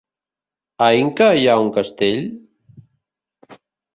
A 0.85 0.87
Inca 1.01 1.27
hi 1.41 1.43
ha 1.51 1.57
un 1.65 1.69
castell? 1.77 2.25